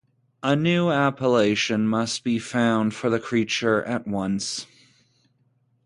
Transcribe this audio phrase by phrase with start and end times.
[0.41, 4.65] A new appellation must be found for the creature at once.